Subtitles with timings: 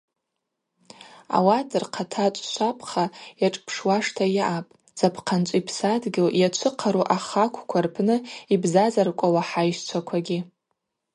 [1.37, 3.05] Ауат рхъатачӏв швапха
[3.41, 8.15] йашӏпшуашта йаъапӏ запхъанчӏви Псадгьыл йачвыхъару ахаквква рпны
[8.53, 10.39] йбзазаркӏвауа хӏайщчваквагьи.